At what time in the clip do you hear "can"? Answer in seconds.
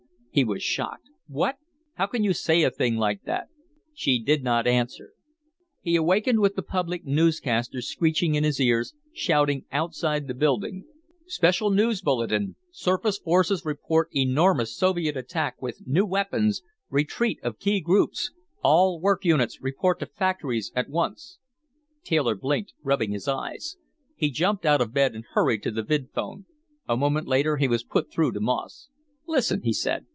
2.07-2.23